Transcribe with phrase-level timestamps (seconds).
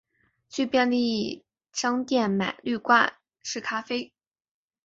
[0.49, 4.11] 去便利商店买滤掛式咖啡